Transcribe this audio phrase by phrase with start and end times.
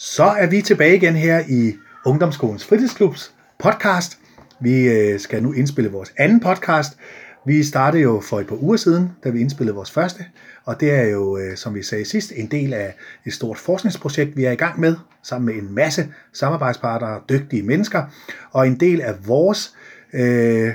[0.00, 1.74] Så er vi tilbage igen her i
[2.06, 4.18] Ungdomsskolens Fritidsklubs podcast.
[4.60, 6.98] Vi øh, skal nu indspille vores anden podcast.
[7.46, 10.24] Vi startede jo for et par uger siden, da vi indspillede vores første,
[10.64, 12.94] og det er jo, øh, som vi sagde sidst, en del af
[13.26, 18.04] et stort forskningsprojekt, vi er i gang med, sammen med en masse samarbejdspartnere, dygtige mennesker,
[18.50, 19.74] og en del af vores
[20.12, 20.74] øh,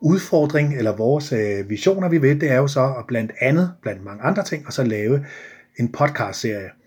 [0.00, 4.04] udfordring, eller vores øh, visioner, vi ved, det er jo så at blandt andet, blandt
[4.04, 5.26] mange andre ting, og så lave
[5.78, 6.79] en podcast-serie.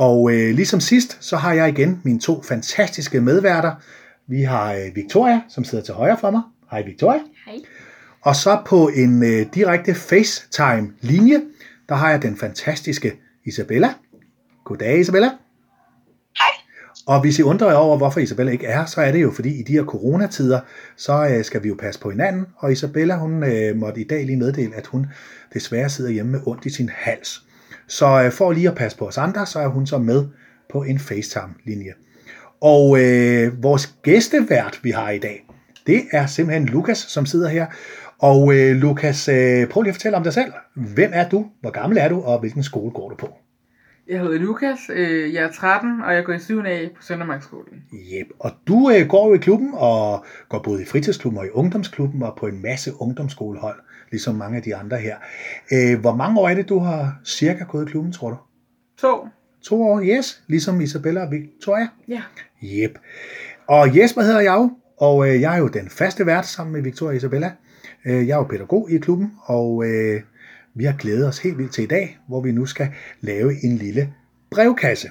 [0.00, 3.72] Og øh, ligesom sidst, så har jeg igen mine to fantastiske medværter.
[4.26, 6.42] Vi har øh, Victoria, som sidder til højre for mig.
[6.70, 7.20] Hej Victoria.
[7.46, 7.54] Hej.
[8.20, 11.40] Og så på en øh, direkte FaceTime-linje,
[11.88, 13.12] der har jeg den fantastiske
[13.44, 13.94] Isabella.
[14.64, 15.28] Goddag Isabella.
[16.38, 16.52] Hej.
[17.06, 19.60] Og hvis I undrer jer over, hvorfor Isabella ikke er så er det jo fordi
[19.60, 20.60] i de her coronatider,
[20.96, 22.46] så øh, skal vi jo passe på hinanden.
[22.56, 25.06] Og Isabella, hun øh, måtte i dag lige meddele, at hun
[25.54, 27.49] desværre sidder hjemme med ondt i sin hals.
[27.90, 30.26] Så øh, for lige at passe på os andre, så er hun så med
[30.72, 31.92] på en FaceTime-linje.
[32.60, 35.46] Og øh, vores gæstevært, vi har i dag,
[35.86, 37.66] det er simpelthen Lukas, som sidder her.
[38.18, 40.52] Og øh, Lukas, øh, prøv lige at fortælle om dig selv.
[40.74, 41.46] Hvem er du?
[41.60, 42.22] Hvor gammel er du?
[42.22, 43.28] Og hvilken skole går du på?
[44.10, 46.58] Jeg hedder Lukas, øh, jeg er 13, og jeg går i 7.
[46.66, 47.84] A på Søndermarksskolen.
[47.92, 48.26] Yep.
[48.38, 52.22] Og du øh, går jo i klubben, og går både i fritidsklubben og i ungdomsklubben,
[52.22, 53.76] og på en masse ungdomsskolehold,
[54.10, 55.16] ligesom mange af de andre her.
[55.72, 58.36] Øh, hvor mange år er det, du har cirka gået i klubben, tror du?
[58.98, 59.28] To.
[59.62, 60.42] To år, yes.
[60.46, 61.88] Ligesom Isabella og Victoria.
[62.08, 62.22] Ja.
[62.64, 62.98] Yep.
[63.66, 66.82] Og Jesper hedder jeg jo, og øh, jeg er jo den faste vært sammen med
[66.82, 67.52] Victoria og Isabella.
[68.06, 70.20] Øh, jeg er jo pædagog i klubben, og øh,
[70.74, 72.88] vi har glædet os helt vildt til i dag, hvor vi nu skal
[73.20, 74.12] lave en lille
[74.50, 75.10] brevkasse.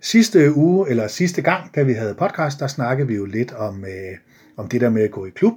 [0.00, 3.84] Sidste uge, eller sidste gang, da vi havde podcast, der snakkede vi jo lidt om,
[3.84, 4.18] øh,
[4.56, 5.54] om det der med at gå i klub,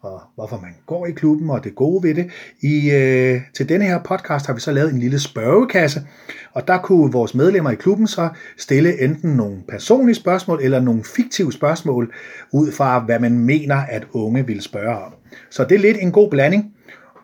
[0.00, 2.30] og hvorfor man går i klubben, og det gode ved det.
[2.60, 6.06] I, øh, til denne her podcast har vi så lavet en lille spørgekasse,
[6.52, 11.04] og der kunne vores medlemmer i klubben så stille enten nogle personlige spørgsmål, eller nogle
[11.04, 12.12] fiktive spørgsmål,
[12.52, 15.14] ud fra hvad man mener, at unge vil spørge om.
[15.50, 16.74] Så det er lidt en god blanding,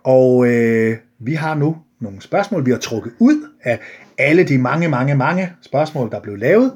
[0.05, 3.81] og øh, vi har nu nogle spørgsmål, vi har trukket ud af
[4.19, 6.73] alle de mange, mange, mange spørgsmål, der blev lavet.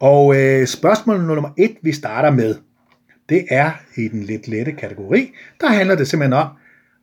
[0.00, 2.54] Og øh, spørgsmål nummer et, vi starter med,
[3.28, 5.32] det er i den lidt lette kategori.
[5.60, 6.48] Der handler det simpelthen om,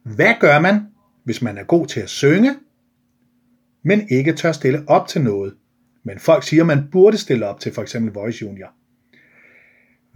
[0.03, 0.81] hvad gør man,
[1.23, 2.55] hvis man er god til at synge,
[3.83, 5.53] men ikke tør stille op til noget.
[6.03, 8.69] Men folk siger, at man burde stille op til for eksempel Voice Junior.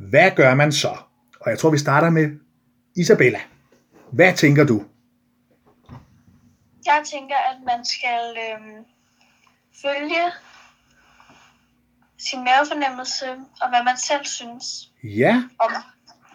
[0.10, 0.92] Hvad gør man så?
[1.42, 2.30] Og jeg tror, vi starter med
[2.96, 3.40] Isabella.
[4.12, 4.84] Hvad tænker du?
[6.86, 8.86] Jeg tænker, at man skal øhm,
[9.82, 10.24] følge
[12.18, 13.26] sin mavefornemmelse
[13.62, 14.66] og hvad man selv synes
[15.04, 15.72] Ja, om,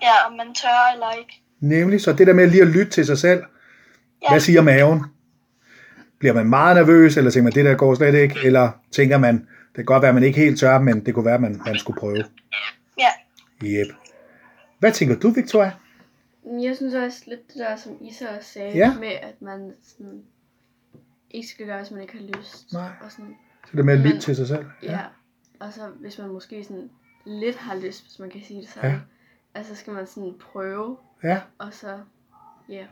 [0.02, 1.42] ja, om man tør eller ikke.
[1.60, 2.00] nemlig.
[2.00, 3.42] Så det der med lige at lytte til sig selv.
[4.22, 4.28] Ja.
[4.30, 5.04] Hvad siger maven?
[6.18, 8.36] Bliver man meget nervøs, eller tænker man, det der går slet ikke?
[8.44, 11.24] Eller tænker man, det kan godt være, at man ikke helt tør, men det kunne
[11.24, 12.24] være, at man, man skulle prøve.
[12.98, 13.08] Ja,
[13.64, 13.86] Yep.
[14.78, 15.72] Hvad tænker du, Victoria?
[16.62, 18.94] Jeg synes også lidt det der, som Isa også sagde, Ja.
[18.98, 20.22] med at man sådan,
[21.30, 22.72] ikke skal gøre, hvis man ikke har lyst.
[22.72, 22.90] Nej.
[23.04, 23.36] Og sådan,
[23.70, 24.64] Så det med at lytte til sig selv.
[24.82, 25.00] ja.
[25.60, 26.90] Og så hvis man måske sådan
[27.26, 28.94] lidt har lyst, hvis man kan sige det sådan, Ja.
[28.96, 29.00] ja.
[29.54, 31.40] altså skal man sådan prøve, ja.
[31.58, 31.98] og så,
[32.68, 32.84] ja.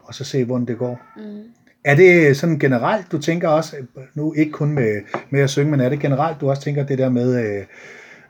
[0.00, 1.00] Og så se, hvordan det går.
[1.16, 1.44] Mm.
[1.84, 5.80] Er det sådan generelt, du tænker også, nu ikke kun med, med at synge, men
[5.80, 7.66] er det generelt, du også tænker det der med, øh,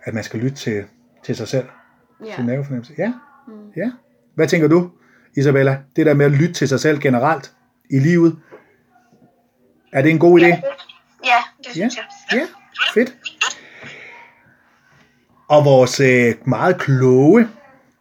[0.03, 0.85] at man skal lytte til,
[1.23, 1.67] til sig selv?
[2.25, 2.37] Ja.
[2.37, 2.95] Sin mavefornemmelse?
[2.99, 3.13] Ja.
[3.49, 3.73] Mm.
[3.77, 3.93] ja.
[4.37, 4.91] Hvad tænker du,
[5.37, 5.79] Isabella?
[5.97, 7.53] Det der med at lytte til sig selv generelt
[7.91, 8.37] i livet.
[9.93, 10.47] Er det en god idé?
[10.47, 10.57] ja,
[11.25, 12.05] ja det synes jeg.
[12.33, 12.47] Ja,
[12.95, 13.17] fedt.
[15.49, 17.49] Og vores øh, meget kloge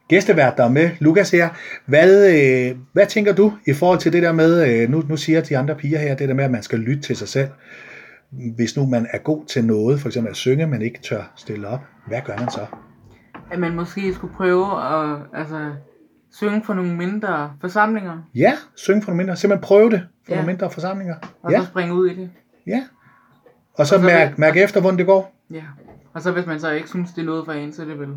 [0.08, 1.50] gæstevært, der er med, Lukas her.
[1.86, 5.42] Hvad, øh, hvad tænker du i forhold til det der med, øh, nu, nu siger
[5.42, 7.50] de andre piger her, det der med, at man skal lytte til sig selv.
[8.56, 11.68] Hvis nu man er god til noget, for eksempel at synge, men ikke tør stille
[11.68, 12.66] op, hvad gør man så?
[13.52, 15.72] At man måske skulle prøve at altså,
[16.40, 19.36] synge for nogle mindre forsamlinger, Ja, synge for nogle mindre.
[19.36, 20.36] Simpelthen prøve det for Ja.
[20.36, 21.16] nogle mindre forsamlinger.
[21.44, 22.30] og Ja, så springe ud i det.
[22.68, 22.84] ja.
[23.78, 25.36] Og så Og så mærke vil- mærke efter, hvordan det går.
[25.52, 25.62] Ja.
[26.14, 28.00] Og så hvis man så ikke synes, det er noget for en, så er det
[28.00, 28.08] vel,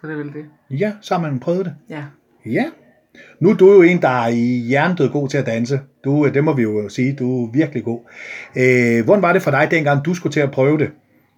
[0.00, 0.44] så er det, vel det.
[0.70, 1.74] Ja, så har man prøvet det.
[1.90, 2.04] Ja.
[2.46, 2.64] Ja.
[3.40, 5.80] Nu er du jo en, der er i hjernedød god til at danse.
[6.04, 8.00] Du, det må vi jo sige, du er virkelig god.
[8.56, 10.90] Øh, hvordan var det for dig, dengang du skulle til at prøve det?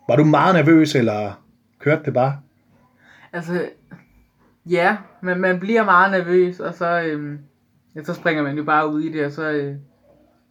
[0.08, 1.42] Var du meget nervøs, eller
[1.80, 2.36] kørte det bare?
[3.32, 3.68] Altså,
[4.70, 7.38] ja, men man bliver meget nervøs, og så, øhm,
[7.96, 9.74] ja, så springer man jo bare ud i det, og så, øh,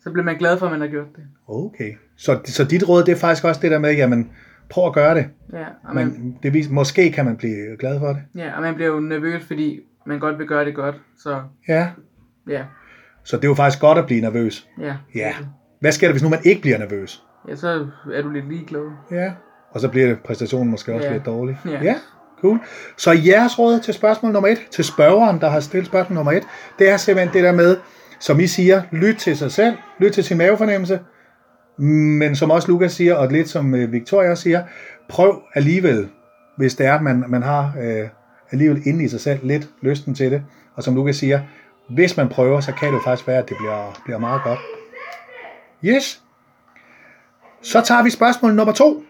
[0.04, 1.24] så bliver man glad for, at man har gjort det.
[1.48, 1.92] Okay.
[2.18, 4.32] Så, så dit råd, det er faktisk også det der med, jamen,
[4.70, 5.26] prøv at gøre det.
[5.54, 8.22] Ja, og man, Men det vis, måske kan man blive glad for det.
[8.36, 11.90] ja, og man bliver jo nervøs, fordi man godt vil gøre det godt, så Ja.
[12.50, 12.64] ja,
[13.24, 14.68] Så det er jo faktisk godt at blive nervøs.
[14.82, 14.96] ja.
[15.16, 15.34] Ja.
[15.80, 17.24] Hvad sker der, hvis nu man ikke bliver nervøs?
[17.50, 18.92] Ja, så er du lidt ligeglad.
[19.12, 19.34] Ja.
[19.72, 21.14] Og så bliver præstationen måske også Ja.
[21.14, 21.58] lidt dårlig.
[21.66, 21.84] Ja.
[21.84, 21.96] ja,
[22.42, 22.60] cool.
[22.98, 26.44] Så jeres råd til spørgsmål nummer et, til spørgeren, der har stillet spørgsmål nummer et,
[26.80, 27.78] det er simpelthen det der med,
[28.20, 31.00] som I siger, lyt til sig selv, lyt til sin mavefornemmelse,
[31.78, 34.64] men som også Lukas siger, og lidt som øh, Victoria siger,
[35.10, 36.10] prøv alligevel,
[36.58, 38.08] hvis det er, at man, man har øh,
[38.52, 40.44] alligevel inde i sig selv lidt lysten til det.
[40.76, 41.42] Og som Lukas siger,
[41.90, 44.60] hvis man prøver, så kan det jo faktisk være, at det bliver, bliver meget godt.
[45.86, 46.22] Yes.
[47.62, 49.04] Så tager vi spørgsmål nummer to.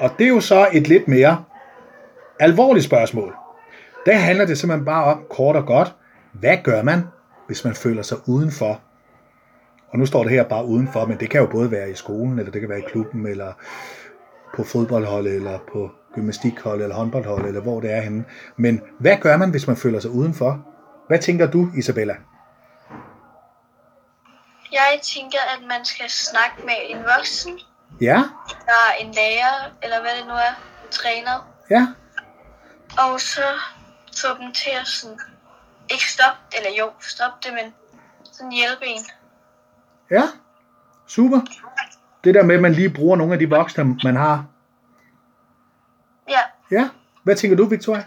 [0.00, 1.44] Og det er jo så et lidt mere
[2.40, 3.36] alvorligt spørgsmål.
[4.06, 5.94] Der handler det simpelthen bare om, kort og godt,
[6.32, 7.04] hvad gør man,
[7.46, 8.80] hvis man føler sig udenfor?
[9.92, 12.38] Og nu står det her bare udenfor, men det kan jo både være i skolen,
[12.38, 13.52] eller det kan være i klubben, eller
[14.54, 18.24] på fodboldholdet, eller på gymnastikholdet, eller håndboldholdet, eller hvor det er henne.
[18.56, 20.66] Men hvad gør man, hvis man føler sig udenfor?
[21.08, 22.16] Hvad tænker du, Isabella?
[24.72, 27.58] Jeg tænker, at man skal snakke med en voksen,
[28.00, 28.22] Ja?
[28.66, 30.54] der er en lærer, eller hvad det nu er,
[30.90, 31.86] træner, Ja?
[33.02, 33.40] Og så
[34.22, 35.18] få dem til at sådan,
[35.90, 37.74] ikke stoppe, eller jo, stoppe det, men
[38.32, 39.00] sådan hjælpe en.
[40.10, 40.22] Ja?
[41.06, 41.40] Super.
[42.24, 44.46] Det der med, at man lige bruger nogle af de voksne, man har.
[46.28, 46.88] Ja, Ja?
[47.22, 48.04] Hvad tænker du, Victoria?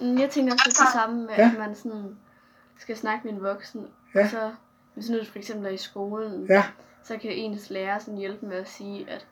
[0.00, 1.50] Mm, Jeg tænker også lidt det samme med, Ja.
[1.52, 2.16] at man sådan
[2.78, 3.86] skal snakke med en voksen.
[4.14, 4.24] Ja.
[4.24, 4.54] Og så,
[4.94, 6.64] hvis nu for eksempel er i skolen, Ja?
[7.04, 9.26] så kan ens lærer sådan hjælpe med at sige, at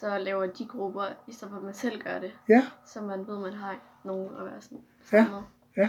[0.00, 2.32] så laver de grupper, i stedet for at man selv gør det.
[2.48, 2.66] Ja?
[2.86, 4.78] Så man ved, man har nogen at være sådan
[5.12, 5.26] Ja.
[5.76, 5.88] Ja?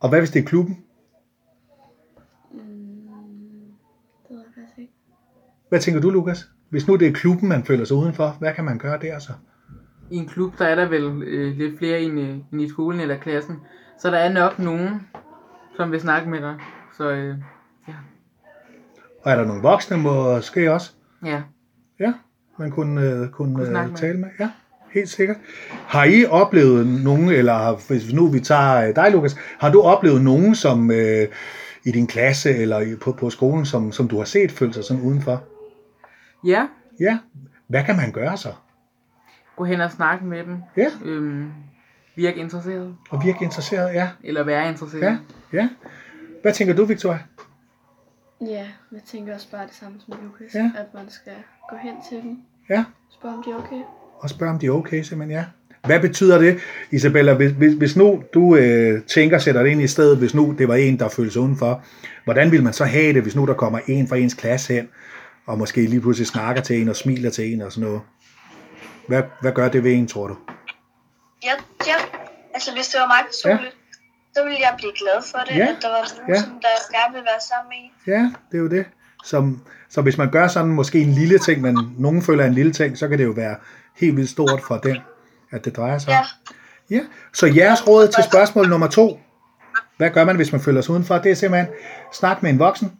[0.00, 0.84] Og hvad hvis det er klubben?
[2.52, 2.58] Mm,
[4.28, 4.92] det ved jeg faktisk ikke.
[5.68, 6.50] Hvad tænker du, Lukas?
[6.70, 9.32] Hvis nu det er klubben, man føler sig udenfor, hvad kan man gøre der så?
[10.10, 13.00] I en klub, der er der vel øh, lidt flere end, øh, end i skolen
[13.00, 13.56] eller klassen.
[13.98, 15.08] Så der er nok nogen,
[15.76, 16.58] som vil snakke med dig.
[16.96, 17.36] Så øh,
[19.24, 20.92] Og er der nogle voksne måske også?
[21.24, 21.42] ja.
[22.00, 22.14] Ja,
[22.58, 23.98] man kunne, øh, kunne Kunne øh, snakke med.
[23.98, 24.28] tale med.
[24.40, 24.50] Ja,
[24.96, 25.36] helt sikkert.
[25.70, 30.22] Har I oplevet nogen, eller hvis nu vi tager øh, dig, Lukas, har du oplevet
[30.22, 31.28] nogen, som øh,
[31.84, 35.02] i din klasse eller på, på skolen, som, som du har set følt sig sådan
[35.02, 35.42] udenfor?
[36.46, 36.66] Ja,
[37.00, 37.18] Ja,
[37.68, 38.52] hvad kan man gøre så?
[39.56, 40.56] gå hen og snakke med dem.
[40.76, 41.50] Ja, Øhm,
[42.16, 42.96] virke interesseret.
[43.10, 44.08] og virke interesseret, ja.
[44.24, 45.02] Eller være interesseret.
[45.02, 45.16] Ja,
[45.52, 45.68] ja.
[46.42, 47.18] Hvad tænker du, Victoria?
[48.40, 50.54] Ja, jeg tænker også bare det samme som Lukas.
[50.54, 50.70] Ja.
[50.78, 51.32] At man skal
[51.70, 52.38] gå hen til dem,
[52.70, 53.80] Ja, spørge om de er okay.
[54.20, 55.44] Og spørge om de er okay, simpelthen, ja.
[55.86, 56.58] Hvad betyder det,
[56.90, 60.54] Isabella, hvis, hvis, hvis nu du øh, tænker, sætter det ind i stedet, hvis nu
[60.58, 61.82] det var en, der følte sig udenfor,
[62.24, 64.88] hvordan vil man så have det, hvis nu der kommer en fra ens klasse hen,
[65.46, 68.00] og måske lige pludselig snakker til en og smiler til en og sådan noget?
[69.08, 70.36] Hvad, hvad gør det ved en, tror du?
[71.44, 71.52] ja,
[71.86, 71.94] ja.
[72.54, 73.76] Altså, hvis det var mig personligt,
[74.36, 75.66] så ville jeg blive glad for det, Ja.
[75.68, 76.40] at der var nogen, Ja.
[76.40, 77.90] som der gerne ville være sammen med en.
[78.12, 78.84] Ja, det er jo det.
[79.26, 82.54] Som, så hvis man gør sådan måske en lille ting, men nogen føler er en
[82.54, 83.56] lille ting, så kan det jo være
[83.96, 84.96] helt vildt stort for den,
[85.50, 86.14] at det drejer sig om.
[86.14, 86.24] Ja,
[86.90, 87.00] Ja,
[87.32, 89.20] så jeres råd til spørgsmål nummer to.
[89.96, 91.18] Hvad gør man, hvis man føler sig udenfor?
[91.18, 91.74] Det er simpelthen
[92.12, 92.92] snak med en voksen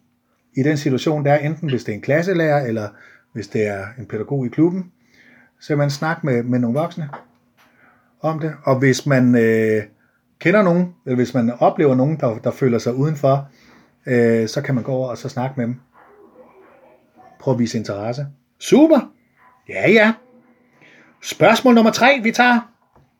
[0.56, 2.88] i den situation, der er enten hvis det er en klasselærer, eller
[3.32, 4.93] hvis det er en pædagog i klubben.
[5.61, 7.08] Simpelthen snak med, med nogle voksne
[8.20, 8.55] om det.
[8.62, 9.82] Og hvis man øh,
[10.38, 13.49] kender nogen, eller hvis man oplever nogen, der, der føler sig udenfor,
[14.06, 15.76] øh, så kan man gå over og så snakke med dem.
[17.46, 18.26] Prøv at vise interesse.
[18.58, 19.00] Super!
[19.69, 20.12] Ja, ja.
[21.22, 22.60] Spørgsmål nummer tre, vi tager.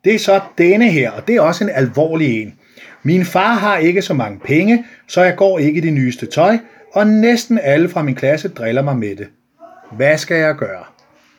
[0.03, 2.59] Det er så denne her, og det er også en alvorlig en.
[3.03, 6.57] Min far har ikke så mange penge, så jeg går ikke i det nyeste tøj,
[6.93, 9.27] og næsten alle fra min klasse driller mig med det.
[9.91, 10.83] Hvad skal jeg gøre?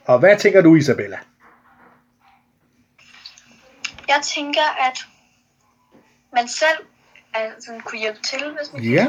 [0.04, 1.16] Og hvad tænker du, Isabella?
[4.08, 4.98] jeg tænker, at
[6.34, 6.78] man selv
[7.34, 9.06] altså, kunne hjælpe til, hvis man, Ja,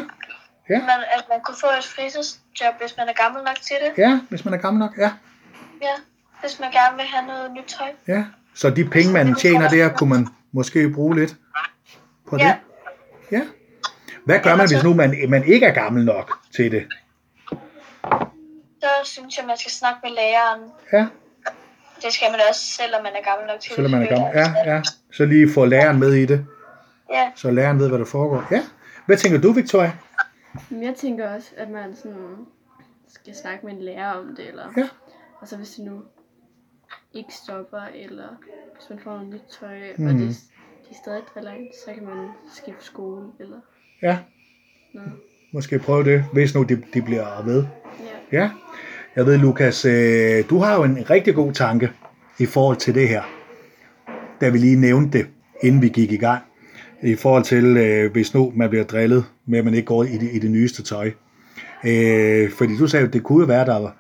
[0.70, 3.92] ja, man, at man kunne få et fritidsjob, hvis man er gammel nok til det.
[4.04, 5.12] ja, hvis man er gammel nok, ja,
[5.82, 5.94] Ja,
[6.42, 7.88] hvis man gerne vil have noget nyt tøj.
[8.08, 8.24] ja.
[8.56, 11.36] Så de penge, man tjener der, kunne man måske bruge lidt
[12.30, 12.44] på det.
[12.44, 12.56] Ja.
[13.32, 13.42] Ja.
[14.26, 16.88] Hvad gør man, hvis nu man, man ikke er gammel nok til det?
[18.82, 20.62] Så synes jeg, man skal snakke med læreren.
[20.94, 21.08] Ja,
[22.06, 24.30] Det skal man også, selvom man er gammel nok til selvom man er gammel.
[24.36, 24.82] Ja, ja.
[25.14, 26.46] Så lige få læreren med i det,
[27.14, 28.48] Ja, så læreren ved, hvad der foregår.
[28.52, 28.64] Ja.
[29.06, 29.92] Hvad tænker du, Victoria?
[30.70, 32.36] Men jeg tænker også, at man sådan
[33.08, 34.74] skal snakke med en lærer om det, eller...
[34.78, 34.88] Ja.
[35.40, 36.02] Og så hvis det nu
[37.14, 38.28] ikke stopper, eller
[38.78, 40.06] hvis man får noget nyt tøj, mm.
[40.06, 40.16] Mhm.
[40.16, 40.36] og det,
[40.90, 43.58] de stadig driller en, så kan man skifte skole, eller
[44.02, 44.20] Ja,
[44.94, 45.12] noget.
[45.54, 47.66] måske prøve det, hvis nu de, de bliver ved.
[48.32, 48.40] Ja.
[48.40, 48.52] Ja.
[49.16, 51.92] Jeg ved, Lukas, øh, du har jo en rigtig god tanke
[52.40, 53.24] i forhold til det her.
[54.42, 55.28] Da vi lige nævnte det,
[55.64, 56.44] inden vi gik i gang.
[57.04, 60.18] I forhold til, øh, hvis nu man bliver drillet med, at man ikke går i
[60.18, 61.12] det, i det nyeste tøj.
[61.86, 63.96] Øh, fordi du sagde, at det kunne jo være, der var...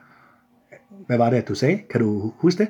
[1.08, 1.79] Hvad var det, at du sagde?
[1.89, 2.70] Kan du huske det?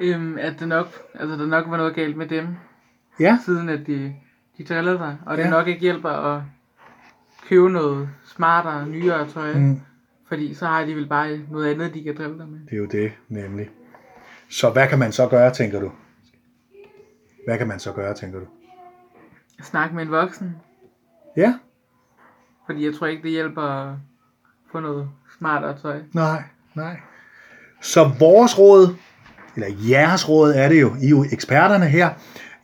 [0.00, 2.46] øhm, at det nok, altså, der nok var noget galt med dem,
[3.20, 4.14] Ja, siden at de,
[4.58, 5.50] de drillede dig, og det Ja.
[5.50, 6.42] nok ikke hjælper at
[7.48, 9.80] købe noget smartere, nyere tøj, mm.
[10.28, 12.58] fordi så har de vel bare noget andet, de kan drille dig med.
[12.64, 13.70] det er jo det, nemlig.
[14.50, 15.92] Så hvad kan man så gøre, tænker du?
[17.46, 18.46] Hvad kan man så gøre, tænker du?
[19.62, 20.56] Snak med en voksen,
[21.36, 21.54] Ja,
[22.66, 23.94] fordi jeg tror ikke, det hjælper at
[24.72, 25.08] få noget
[25.38, 26.00] smartere tøj.
[26.12, 26.42] nej,
[26.74, 26.96] nej.
[27.82, 28.94] Så vores råd,
[29.54, 32.10] eller jeres råd er det jo, I er jo eksperterne her.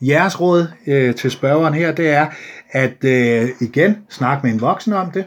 [0.00, 2.26] Jeres råd øh, til spørgeren her, det er,
[2.70, 5.26] at øh, igen, snak med en voksen om det.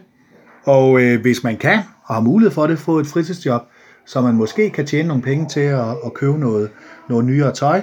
[0.64, 3.62] Og øh, hvis man kan, og har mulighed for det, få et fritidsjob,
[4.06, 6.72] så man måske kan tjene nogle penge til at, at købe noget,
[7.10, 7.82] noget nyere tøj.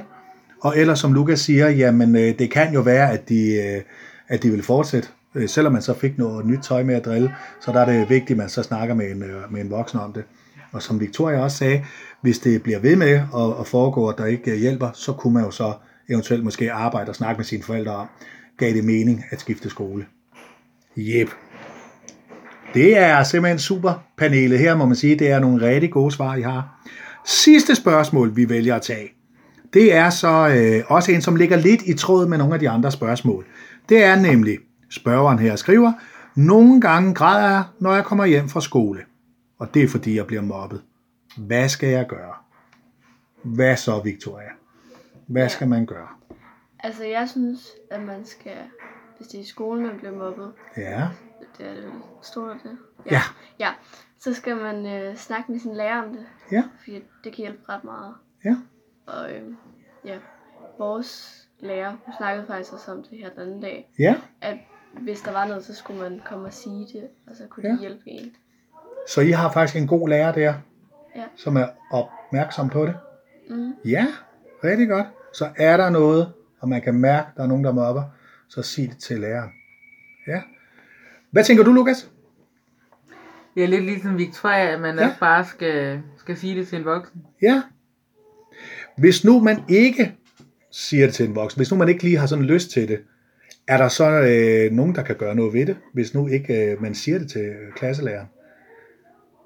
[0.62, 3.82] Og ellers, som Lukas siger, jamen øh, det kan jo være, at de, øh,
[4.28, 5.08] at de vil fortsætte.
[5.34, 8.10] Øh, selvom man så fik noget nyt tøj med at drille, så der er det
[8.10, 10.24] vigtigt, at man så snakker med en, øh, med en voksen om det.
[10.72, 11.84] Og som Victoria også sagde,
[12.20, 15.34] hvis det bliver ved med at, at foregå, at der ikke øh, hjælper, så kunne
[15.34, 15.72] man jo så
[16.08, 18.06] eventuelt måske arbejde og snakke med sine forældre om,
[18.58, 20.06] gav det mening at skifte skole.
[20.96, 21.28] Jep.
[22.74, 25.18] Det er simpelthen super panelet her, må man sige.
[25.18, 26.88] Det er nogle rigtig gode svar, I har.
[27.26, 29.08] Sidste spørgsmål, vi vælger at tage,
[29.72, 32.70] det er så øh, også en, som ligger lidt i tråd med nogle af de
[32.70, 33.46] andre spørgsmål.
[33.88, 34.58] Det er nemlig,
[34.90, 35.92] spørgeren her skriver,
[36.36, 39.00] nogle gange græder jeg, når jeg kommer hjem fra skole.
[39.58, 40.82] Og det er fordi, jeg bliver mobbet.
[41.36, 42.32] Hvad skal jeg gøre?
[43.42, 44.50] Hvad så, Victoria?
[45.26, 46.08] Hvad skal man gøre?
[46.78, 48.56] Altså, jeg synes, at man skal,
[49.16, 51.08] hvis det er i skolen, man bliver mobbet, Ja,
[51.58, 51.84] det er det
[52.22, 52.76] stort det.
[53.10, 53.20] Ja.
[53.58, 53.70] Ja,
[54.18, 57.58] så skal man øh, snakke med sin lærer om det, ja, fordi det kan hjælpe
[57.68, 58.14] ret meget.
[58.44, 58.56] ja.
[59.06, 59.42] Og øh,
[60.04, 60.18] ja,
[60.78, 64.56] vores lærer, hun snakkede faktisk også om det her den anden dag, Ja, at
[65.00, 67.72] hvis der var noget, så skulle man komme og sige det, og så kunne Ja.
[67.74, 68.32] de hjælpe en.
[69.08, 70.54] så I har faktisk en god lærer der,
[71.16, 71.24] Ja.
[71.36, 72.96] som er opmærksom på det.
[73.50, 73.72] Mm.
[73.84, 74.06] Ja,
[74.64, 75.06] rigtig godt.
[75.34, 78.02] Så er der noget, og man kan mærke, at der er nogen, der mobber,
[78.48, 79.50] så sig det til læreren.
[80.26, 80.42] Ja.
[81.30, 82.10] Hvad tænker du, Lukas?
[83.54, 85.02] Det er lidt ligesom Victoria, at man Ja.
[85.06, 85.14] ja.
[85.20, 87.26] bare skal, skal sige det til en voksen.
[87.42, 87.62] Ja.
[88.98, 90.12] Hvis nu man ikke
[90.70, 93.00] siger det til en voksen, hvis nu man ikke lige har sådan lyst til det,
[93.68, 96.82] er der så øh, nogen, der kan gøre noget ved det, hvis nu ikke øh,
[96.82, 98.26] man siger det til øh, klasselæreren?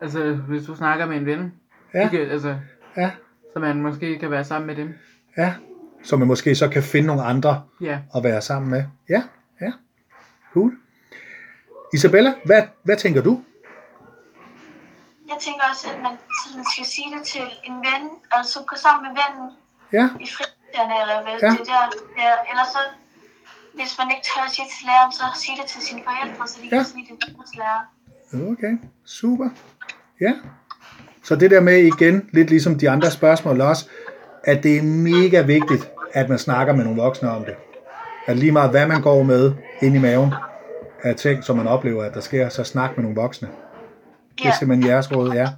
[0.02, 1.52] Altså, hvis du snakker med en ven,
[1.94, 2.56] Ja, kan, altså,
[2.96, 3.10] ja,
[3.52, 4.88] så man måske kan være sammen med dem.
[5.38, 5.54] ja.
[6.02, 7.98] Så man måske så kan finde nogle andre Ja.
[8.16, 8.84] at være sammen med.
[9.08, 9.22] Ja,
[9.60, 9.72] ja.
[10.52, 10.72] Cool.
[11.94, 13.42] Isabella, hvad, hvad tænker du?
[15.30, 18.02] Jeg tænker også, at man sådan skal sige det til en ven,
[18.36, 19.48] altså gå sammen med vennen
[19.98, 21.50] Ja, i fritidserne, eller hvad Ja.
[21.56, 21.82] det der,
[22.18, 22.32] der.
[22.50, 22.80] Eller så,
[23.78, 26.56] hvis man ikke tør at sige til læreren, så sig det til sine forældre, så
[26.62, 26.76] de Ja.
[26.76, 27.82] kan sige det til deres lærer.
[28.52, 28.72] okay.
[29.18, 29.48] Super.
[30.20, 30.32] Ja.
[31.28, 33.88] Så det der med igen, lidt ligesom de andre spørgsmål også,
[34.44, 37.54] at det er mega vigtigt, at man snakker med nogle voksne om det.
[38.26, 39.52] At lige meget hvad man går med
[39.82, 40.34] ind i maven
[41.02, 43.48] af ting, som man oplever, at der sker, så snak med nogle voksne.
[44.38, 45.48] Det er simpelthen jeres råd, ja.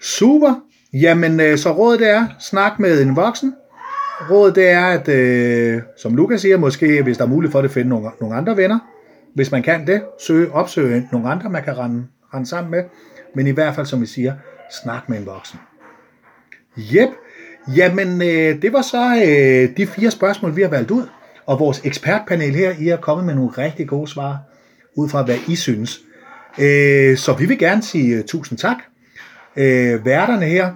[0.00, 0.54] Super.
[0.92, 3.54] Jamen, øh, så rådet er, snak med en voksen.
[4.30, 7.70] Rådet det er, at øh, som Lukas siger, måske hvis der er muligt for det,
[7.70, 8.78] finde nogle, nogle andre venner.
[9.34, 12.84] Hvis man kan det, søge, opsøge nogle andre, man kan rende, rende sammen med.
[13.34, 14.34] Men i hvert fald, som vi siger,
[14.82, 15.58] snak med en voksen.
[16.76, 17.08] Jep.
[17.76, 21.06] Jamen, øh, det var så øh, de fire spørgsmål, vi har valgt ud.
[21.46, 24.38] Og vores ekspertpanel her, I er kommet med nogle rigtig gode svar,
[24.96, 26.00] ud fra hvad I synes.
[26.58, 28.76] Øh, så vi vil gerne sige øh, tusind tak.
[29.56, 30.72] Øh, værterne her,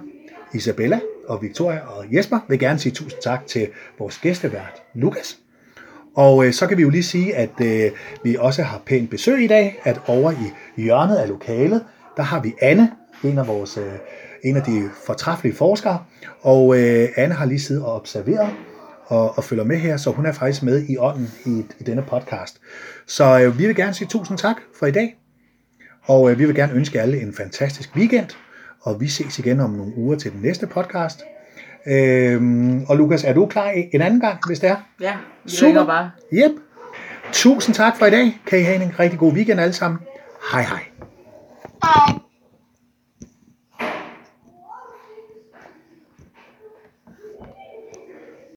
[0.53, 3.67] Isabella og Victoria og Jesper, vil gerne sige tusind tak til
[3.99, 5.37] vores gæstevært, Lukas.
[6.15, 7.91] Og øh, så kan vi jo lige sige, at øh,
[8.23, 11.85] vi også har pænt besøg i dag, at over i hjørnet af lokalet,
[12.17, 12.91] der har vi Anne,
[13.23, 13.93] en af vores øh,
[14.43, 16.03] en af de fortræffelige forskere,
[16.41, 18.49] og øh, Anne har lige siddet og observeret
[19.05, 22.03] og, og følger med her, så hun er faktisk med i ånden i, i denne
[22.07, 22.61] podcast.
[23.07, 25.15] Så øh, vi vil gerne sige tusind tak for i dag,
[26.05, 28.29] og øh, vi vil gerne ønske alle en fantastisk weekend,
[28.81, 31.23] og vi ses igen om nogle uger til den næste podcast.
[31.87, 34.75] Øhm, og Lukas, er du klar en anden gang, hvis det er?
[35.01, 35.85] Ja, vi Super.
[35.85, 36.11] bare.
[36.33, 36.51] Yep.
[37.31, 38.41] Tusind tak for i dag.
[38.47, 39.99] Kan I have en rigtig god weekend alle sammen.
[40.51, 40.79] Hej hej.
[41.83, 42.19] Hej.